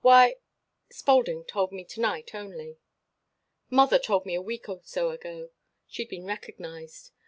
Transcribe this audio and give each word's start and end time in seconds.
"Why" 0.03 0.37
"Spaulding 0.89 1.43
told 1.45 1.71
me 1.71 1.83
to 1.85 1.99
night 2.01 2.33
only." 2.33 2.79
"Mother 3.69 3.99
told 3.99 4.25
me 4.25 4.33
a 4.33 4.41
week 4.41 4.67
or 4.67 4.81
so 4.83 5.11
ago. 5.11 5.51
She'd 5.85 6.09
been 6.09 6.25
recognized. 6.25 7.11